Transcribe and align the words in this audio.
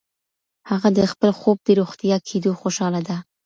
هغه 0.69 0.89
د 0.97 0.99
خپل 1.11 1.29
خوب 1.39 1.57
د 1.63 1.69
رښتیا 1.79 2.17
کېدو 2.29 2.51
خوشاله 2.61 3.01
ده. 3.07 3.17